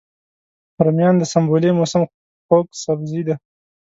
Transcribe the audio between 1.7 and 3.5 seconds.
موسم خوږ سبزی دی